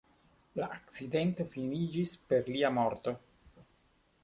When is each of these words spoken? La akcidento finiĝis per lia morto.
La 0.59 0.69
akcidento 0.77 1.45
finiĝis 1.51 2.15
per 2.33 2.51
lia 2.57 2.75
morto. 2.81 3.17